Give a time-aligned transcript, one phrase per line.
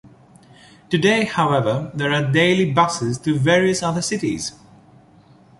[0.89, 4.51] Today, however, there are daily buses to various other cities.